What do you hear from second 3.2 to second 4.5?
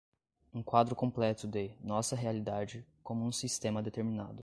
um sistema determinado